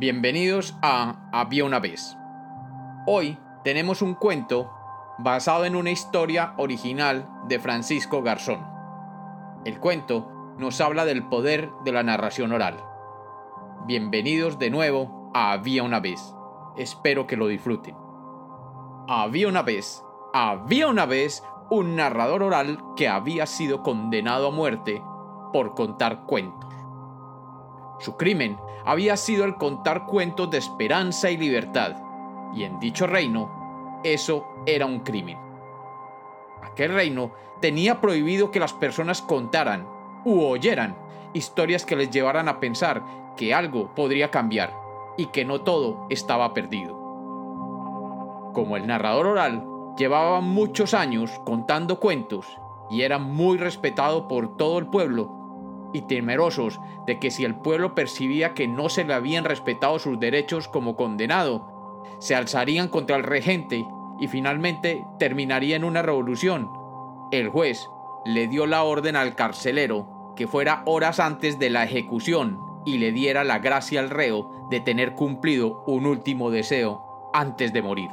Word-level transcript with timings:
Bienvenidos 0.00 0.78
a 0.80 1.28
Había 1.30 1.66
una 1.66 1.78
vez. 1.78 2.16
Hoy 3.06 3.36
tenemos 3.64 4.00
un 4.00 4.14
cuento 4.14 4.72
basado 5.18 5.66
en 5.66 5.76
una 5.76 5.90
historia 5.90 6.54
original 6.56 7.28
de 7.48 7.58
Francisco 7.58 8.22
Garzón. 8.22 8.66
El 9.66 9.78
cuento 9.78 10.54
nos 10.56 10.80
habla 10.80 11.04
del 11.04 11.28
poder 11.28 11.68
de 11.84 11.92
la 11.92 12.02
narración 12.02 12.52
oral. 12.52 12.82
Bienvenidos 13.86 14.58
de 14.58 14.70
nuevo 14.70 15.30
a 15.34 15.52
Había 15.52 15.82
una 15.82 16.00
vez. 16.00 16.34
Espero 16.78 17.26
que 17.26 17.36
lo 17.36 17.46
disfruten. 17.48 17.94
Había 19.06 19.48
una 19.48 19.60
vez, 19.60 20.02
había 20.32 20.88
una 20.88 21.04
vez 21.04 21.44
un 21.68 21.96
narrador 21.96 22.42
oral 22.42 22.82
que 22.96 23.06
había 23.06 23.44
sido 23.44 23.82
condenado 23.82 24.48
a 24.48 24.50
muerte 24.50 25.02
por 25.52 25.74
contar 25.74 26.24
cuentos. 26.24 26.69
Su 28.00 28.16
crimen 28.16 28.58
había 28.84 29.16
sido 29.16 29.44
el 29.44 29.56
contar 29.56 30.06
cuentos 30.06 30.50
de 30.50 30.58
esperanza 30.58 31.30
y 31.30 31.36
libertad, 31.36 31.96
y 32.54 32.64
en 32.64 32.80
dicho 32.80 33.06
reino 33.06 34.00
eso 34.02 34.46
era 34.66 34.86
un 34.86 35.00
crimen. 35.00 35.38
Aquel 36.62 36.94
reino 36.94 37.30
tenía 37.60 38.00
prohibido 38.00 38.50
que 38.50 38.60
las 38.60 38.72
personas 38.72 39.20
contaran 39.20 39.86
u 40.24 40.40
oyeran 40.42 40.96
historias 41.34 41.84
que 41.84 41.96
les 41.96 42.10
llevaran 42.10 42.48
a 42.48 42.58
pensar 42.58 43.04
que 43.36 43.54
algo 43.54 43.94
podría 43.94 44.30
cambiar 44.30 44.74
y 45.16 45.26
que 45.26 45.44
no 45.44 45.60
todo 45.60 46.06
estaba 46.08 46.54
perdido. 46.54 46.94
Como 48.54 48.76
el 48.76 48.86
narrador 48.86 49.26
oral 49.26 49.66
llevaba 49.96 50.40
muchos 50.40 50.94
años 50.94 51.30
contando 51.44 52.00
cuentos 52.00 52.46
y 52.90 53.02
era 53.02 53.18
muy 53.18 53.58
respetado 53.58 54.26
por 54.26 54.56
todo 54.56 54.78
el 54.78 54.86
pueblo, 54.86 55.39
y 55.92 56.02
temerosos 56.02 56.80
de 57.06 57.18
que 57.18 57.30
si 57.30 57.44
el 57.44 57.54
pueblo 57.54 57.94
percibía 57.94 58.54
que 58.54 58.68
no 58.68 58.88
se 58.88 59.04
le 59.04 59.14
habían 59.14 59.44
respetado 59.44 59.98
sus 59.98 60.18
derechos 60.18 60.68
como 60.68 60.96
condenado, 60.96 62.04
se 62.18 62.34
alzarían 62.34 62.88
contra 62.88 63.16
el 63.16 63.22
regente 63.22 63.84
y 64.18 64.28
finalmente 64.28 65.04
terminaría 65.18 65.76
en 65.76 65.84
una 65.84 66.02
revolución. 66.02 66.70
El 67.30 67.48
juez 67.48 67.88
le 68.24 68.48
dio 68.48 68.66
la 68.66 68.82
orden 68.82 69.16
al 69.16 69.34
carcelero 69.34 70.32
que 70.36 70.46
fuera 70.46 70.82
horas 70.86 71.20
antes 71.20 71.58
de 71.58 71.70
la 71.70 71.84
ejecución 71.84 72.58
y 72.84 72.98
le 72.98 73.12
diera 73.12 73.44
la 73.44 73.58
gracia 73.58 74.00
al 74.00 74.10
reo 74.10 74.68
de 74.70 74.80
tener 74.80 75.14
cumplido 75.14 75.82
un 75.86 76.06
último 76.06 76.50
deseo 76.50 77.30
antes 77.32 77.72
de 77.72 77.82
morir. 77.82 78.10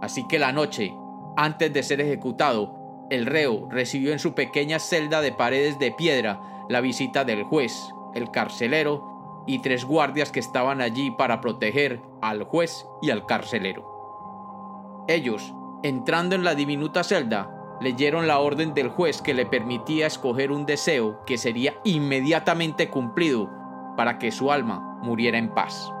Así 0.00 0.26
que 0.26 0.38
la 0.38 0.52
noche, 0.52 0.94
antes 1.36 1.72
de 1.72 1.82
ser 1.82 2.00
ejecutado, 2.00 2.83
el 3.10 3.26
reo 3.26 3.68
recibió 3.70 4.12
en 4.12 4.18
su 4.18 4.34
pequeña 4.34 4.78
celda 4.78 5.20
de 5.20 5.32
paredes 5.32 5.78
de 5.78 5.92
piedra 5.92 6.40
la 6.68 6.80
visita 6.80 7.24
del 7.24 7.44
juez, 7.44 7.94
el 8.14 8.30
carcelero 8.30 9.44
y 9.46 9.60
tres 9.60 9.84
guardias 9.84 10.30
que 10.32 10.40
estaban 10.40 10.80
allí 10.80 11.10
para 11.10 11.40
proteger 11.40 12.00
al 12.22 12.44
juez 12.44 12.86
y 13.02 13.10
al 13.10 13.26
carcelero. 13.26 15.04
Ellos, 15.08 15.54
entrando 15.82 16.34
en 16.34 16.44
la 16.44 16.54
diminuta 16.54 17.04
celda, 17.04 17.50
leyeron 17.80 18.26
la 18.26 18.38
orden 18.38 18.72
del 18.72 18.88
juez 18.88 19.20
que 19.20 19.34
le 19.34 19.44
permitía 19.44 20.06
escoger 20.06 20.50
un 20.50 20.64
deseo 20.64 21.24
que 21.26 21.36
sería 21.36 21.74
inmediatamente 21.84 22.88
cumplido 22.88 23.50
para 23.96 24.18
que 24.18 24.32
su 24.32 24.50
alma 24.50 24.98
muriera 25.02 25.36
en 25.36 25.52
paz. 25.52 25.92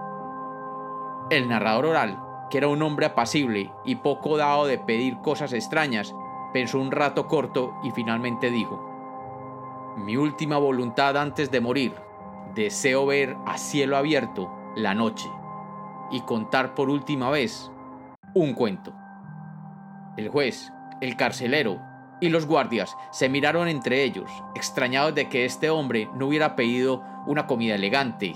El 1.30 1.48
narrador 1.48 1.86
oral, 1.86 2.22
que 2.50 2.58
era 2.58 2.68
un 2.68 2.82
hombre 2.82 3.06
apacible 3.06 3.72
y 3.84 3.96
poco 3.96 4.36
dado 4.36 4.66
de 4.66 4.78
pedir 4.78 5.18
cosas 5.18 5.52
extrañas, 5.52 6.14
Pensó 6.54 6.78
un 6.78 6.92
rato 6.92 7.26
corto 7.26 7.74
y 7.82 7.90
finalmente 7.90 8.48
dijo, 8.48 9.96
Mi 9.96 10.16
última 10.16 10.56
voluntad 10.56 11.16
antes 11.16 11.50
de 11.50 11.60
morir, 11.60 11.92
deseo 12.54 13.06
ver 13.06 13.36
a 13.44 13.58
cielo 13.58 13.96
abierto 13.96 14.54
la 14.76 14.94
noche 14.94 15.28
y 16.12 16.20
contar 16.20 16.76
por 16.76 16.90
última 16.90 17.28
vez 17.28 17.72
un 18.34 18.54
cuento. 18.54 18.94
El 20.16 20.28
juez, 20.28 20.72
el 21.00 21.16
carcelero 21.16 21.80
y 22.20 22.28
los 22.28 22.46
guardias 22.46 22.96
se 23.10 23.28
miraron 23.28 23.66
entre 23.66 24.04
ellos, 24.04 24.30
extrañados 24.54 25.12
de 25.16 25.28
que 25.28 25.46
este 25.46 25.70
hombre 25.70 26.08
no 26.14 26.28
hubiera 26.28 26.54
pedido 26.54 27.02
una 27.26 27.48
comida 27.48 27.74
elegante, 27.74 28.32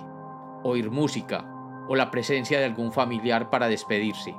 oír 0.65 0.91
música 0.91 1.45
o 1.89 1.95
la 1.95 2.11
presencia 2.11 2.59
de 2.59 2.65
algún 2.65 2.91
familiar 2.91 3.49
para 3.49 3.69
despedirse. 3.69 4.34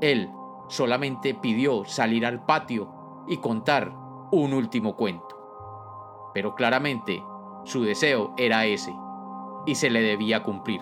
Él 0.00 0.28
solamente 0.70 1.34
pidió 1.34 1.84
salir 1.84 2.24
al 2.24 2.46
patio 2.46 3.24
y 3.26 3.38
contar 3.38 3.92
un 4.30 4.54
último 4.54 4.94
cuento. 4.94 6.30
Pero 6.32 6.54
claramente 6.54 7.22
su 7.64 7.82
deseo 7.82 8.32
era 8.36 8.64
ese, 8.64 8.94
y 9.66 9.74
se 9.74 9.90
le 9.90 10.00
debía 10.00 10.44
cumplir. 10.44 10.80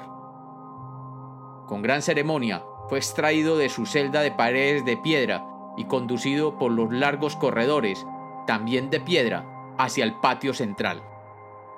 Con 1.66 1.80
gran 1.82 2.02
ceremonia 2.02 2.62
fue 2.88 2.98
extraído 2.98 3.56
de 3.56 3.70
su 3.70 3.86
celda 3.86 4.20
de 4.20 4.30
paredes 4.30 4.84
de 4.84 4.98
piedra 4.98 5.46
y 5.76 5.86
conducido 5.86 6.58
por 6.58 6.70
los 6.70 6.92
largos 6.92 7.34
corredores, 7.36 8.06
también 8.46 8.90
de 8.90 9.00
piedra, 9.00 9.74
hacia 9.78 10.04
el 10.04 10.14
patio 10.14 10.52
central, 10.52 11.02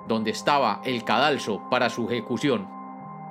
donde 0.07 0.31
estaba 0.31 0.81
el 0.83 1.05
cadalso 1.05 1.61
para 1.69 1.89
su 1.89 2.09
ejecución. 2.09 2.67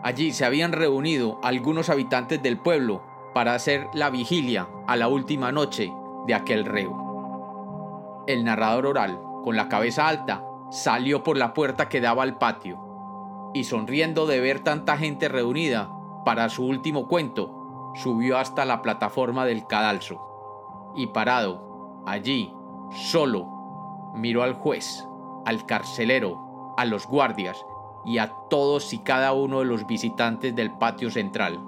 Allí 0.02 0.32
se 0.32 0.46
habían 0.46 0.72
reunido 0.72 1.38
algunos 1.42 1.90
habitantes 1.90 2.42
del 2.42 2.58
pueblo 2.58 3.09
para 3.32 3.54
hacer 3.54 3.88
la 3.92 4.10
vigilia 4.10 4.68
a 4.86 4.96
la 4.96 5.08
última 5.08 5.52
noche 5.52 5.92
de 6.26 6.34
aquel 6.34 6.64
reo. 6.64 8.24
El 8.26 8.44
narrador 8.44 8.86
oral, 8.86 9.20
con 9.44 9.56
la 9.56 9.68
cabeza 9.68 10.08
alta, 10.08 10.44
salió 10.70 11.22
por 11.22 11.36
la 11.36 11.54
puerta 11.54 11.88
que 11.88 12.00
daba 12.00 12.22
al 12.22 12.38
patio, 12.38 13.50
y 13.54 13.64
sonriendo 13.64 14.26
de 14.26 14.40
ver 14.40 14.60
tanta 14.60 14.96
gente 14.96 15.28
reunida 15.28 15.90
para 16.24 16.48
su 16.48 16.64
último 16.64 17.08
cuento, 17.08 17.92
subió 17.94 18.38
hasta 18.38 18.64
la 18.64 18.82
plataforma 18.82 19.44
del 19.44 19.66
cadalso, 19.66 20.92
y 20.96 21.08
parado, 21.08 22.02
allí, 22.06 22.54
solo, 22.90 24.12
miró 24.14 24.42
al 24.42 24.54
juez, 24.54 25.06
al 25.46 25.66
carcelero, 25.66 26.74
a 26.76 26.84
los 26.84 27.06
guardias 27.06 27.64
y 28.04 28.18
a 28.18 28.32
todos 28.48 28.92
y 28.92 28.98
cada 28.98 29.32
uno 29.32 29.60
de 29.60 29.66
los 29.66 29.86
visitantes 29.86 30.54
del 30.54 30.72
patio 30.72 31.10
central 31.10 31.60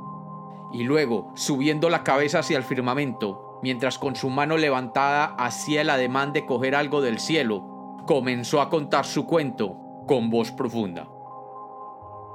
y 0.73 0.85
luego, 0.85 1.31
subiendo 1.35 1.91
la 1.91 2.03
cabeza 2.03 2.39
hacia 2.39 2.57
el 2.57 2.65
firmamento, 2.65 3.61
mientras 3.63 3.99
con 3.99 4.17
su 4.17 4.31
mano 4.31 4.57
levantada 4.57 5.35
hacía 5.39 5.83
el 5.83 5.91
ademán 5.91 6.33
de 6.33 6.47
coger 6.47 6.75
algo 6.75 7.03
del 7.03 7.19
cielo, 7.19 7.99
comenzó 8.07 8.61
a 8.61 8.71
contar 8.71 9.05
su 9.05 9.27
cuento 9.27 9.77
con 10.07 10.31
voz 10.31 10.51
profunda. 10.51 11.09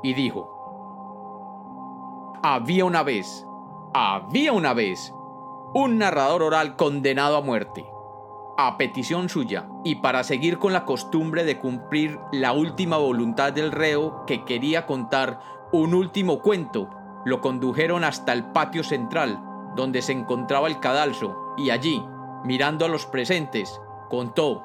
Y 0.03 0.13
dijo, 0.13 0.53
Había 2.43 2.85
una 2.85 3.01
vez, 3.03 3.45
había 3.93 4.53
una 4.53 4.73
vez, 4.73 5.11
un 5.73 5.97
narrador 5.97 6.43
oral 6.43 6.75
condenado 6.75 7.37
a 7.37 7.41
muerte. 7.41 7.85
A 8.59 8.77
petición 8.77 9.29
suya, 9.29 9.67
y 9.83 9.95
para 9.95 10.23
seguir 10.23 10.59
con 10.59 10.73
la 10.73 10.85
costumbre 10.85 11.43
de 11.43 11.59
cumplir 11.59 12.19
la 12.31 12.53
última 12.53 12.97
voluntad 12.97 13.53
del 13.53 13.71
reo 13.71 14.25
que 14.25 14.45
quería 14.45 14.85
contar 14.85 15.39
un 15.71 15.93
último 15.93 16.39
cuento 16.39 16.89
lo 17.27 17.41
condujeron 17.41 18.05
hasta 18.05 18.31
el 18.31 18.45
patio 18.45 18.85
central, 18.85 19.43
donde 19.75 20.01
se 20.01 20.13
encontraba 20.13 20.69
el 20.69 20.79
cadalso, 20.79 21.53
y 21.57 21.71
allí, 21.71 22.01
mirando 22.45 22.85
a 22.85 22.87
los 22.87 23.05
presentes, 23.05 23.81
contó 24.09 24.63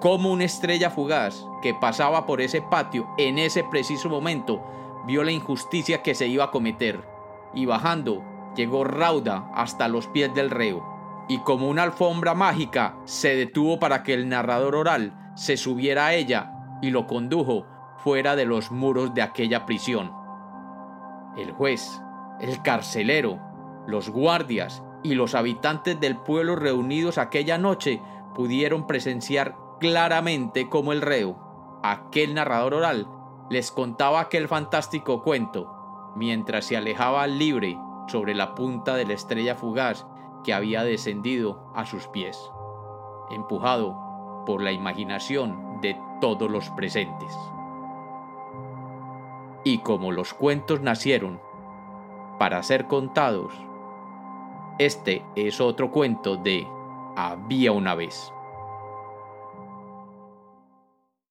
cómo 0.00 0.30
una 0.30 0.44
estrella 0.44 0.90
fugaz 0.90 1.44
que 1.60 1.74
pasaba 1.74 2.24
por 2.24 2.40
ese 2.40 2.62
patio 2.62 3.08
en 3.18 3.38
ese 3.38 3.64
preciso 3.64 4.08
momento 4.08 4.64
vio 5.08 5.24
la 5.24 5.32
injusticia 5.32 6.02
que 6.02 6.14
se 6.14 6.28
iba 6.28 6.44
a 6.44 6.50
cometer, 6.52 7.04
y 7.52 7.66
bajando 7.66 8.22
llegó 8.54 8.84
rauda 8.84 9.50
hasta 9.52 9.88
los 9.88 10.06
pies 10.06 10.32
del 10.34 10.50
reo, 10.50 10.86
y 11.28 11.38
como 11.38 11.68
una 11.68 11.82
alfombra 11.82 12.34
mágica 12.34 12.96
se 13.06 13.34
detuvo 13.34 13.80
para 13.80 14.04
que 14.04 14.14
el 14.14 14.28
narrador 14.28 14.76
oral 14.76 15.32
se 15.34 15.56
subiera 15.56 16.06
a 16.06 16.14
ella 16.14 16.52
y 16.80 16.90
lo 16.90 17.08
condujo 17.08 17.66
fuera 17.96 18.36
de 18.36 18.44
los 18.44 18.70
muros 18.70 19.14
de 19.14 19.22
aquella 19.22 19.66
prisión. 19.66 20.12
El 21.36 21.50
juez, 21.50 22.00
el 22.44 22.60
carcelero, 22.60 23.40
los 23.86 24.10
guardias 24.10 24.82
y 25.02 25.14
los 25.14 25.34
habitantes 25.34 25.98
del 25.98 26.18
pueblo 26.18 26.56
reunidos 26.56 27.16
aquella 27.16 27.56
noche 27.56 28.02
pudieron 28.34 28.86
presenciar 28.86 29.56
claramente 29.80 30.68
cómo 30.68 30.92
el 30.92 31.00
reo, 31.00 31.80
aquel 31.82 32.34
narrador 32.34 32.74
oral, 32.74 33.08
les 33.48 33.70
contaba 33.70 34.20
aquel 34.20 34.46
fantástico 34.46 35.22
cuento, 35.22 36.12
mientras 36.16 36.66
se 36.66 36.76
alejaba 36.76 37.26
libre 37.26 37.78
sobre 38.08 38.34
la 38.34 38.54
punta 38.54 38.94
de 38.94 39.06
la 39.06 39.14
estrella 39.14 39.54
fugaz 39.54 40.06
que 40.44 40.52
había 40.52 40.84
descendido 40.84 41.72
a 41.74 41.86
sus 41.86 42.08
pies, 42.08 42.38
empujado 43.30 44.44
por 44.44 44.60
la 44.60 44.72
imaginación 44.72 45.80
de 45.80 45.98
todos 46.20 46.50
los 46.50 46.68
presentes. 46.70 47.34
Y 49.64 49.78
como 49.78 50.12
los 50.12 50.34
cuentos 50.34 50.82
nacieron 50.82 51.40
para 52.38 52.62
ser 52.62 52.86
contados. 52.86 53.52
Este 54.78 55.24
es 55.36 55.60
otro 55.60 55.90
cuento 55.90 56.36
de 56.36 56.66
Había 57.16 57.72
una 57.72 57.94
vez. 57.94 58.32